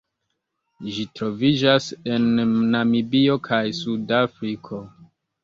[0.95, 4.83] Ĝi troviĝas en Namibio kaj Sudafriko.